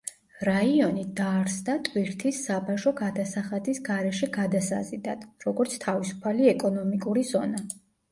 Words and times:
რაიონი 0.47 1.01
დაარსდა 1.17 1.73
ტვირთის 1.87 2.39
საბაჟო 2.47 2.93
გადასახადის 3.01 3.81
გარეშე 3.89 4.29
გადასაზიდად, 4.39 5.27
როგორც 5.45 5.77
თავისუფალი 5.85 6.49
ეკონომიკური 6.55 7.25
ზონა. 7.35 7.63